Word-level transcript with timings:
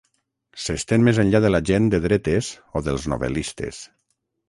S'estén 0.63 1.05
més 1.09 1.19
enllà 1.25 1.43
de 1.45 1.53
la 1.53 1.61
gent 1.71 1.91
de 1.97 2.01
dretes 2.09 2.53
o 2.81 2.85
dels 2.91 3.09
novel·listes. 3.15 3.89